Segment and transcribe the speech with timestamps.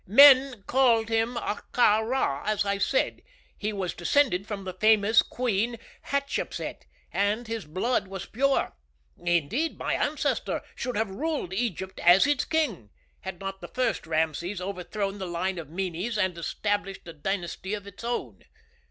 [0.07, 3.21] "Men called him Ahtka Rā, as I said.
[3.55, 5.77] He was descended from the famous Queen
[6.07, 8.73] Hatshepset, and his blood was pure.
[9.19, 14.59] Indeed, my ancestor should have ruled Egypt as its king, had not the first Rameses
[14.59, 18.43] overthrown the line of Mēnēs and established a dynasty of his own.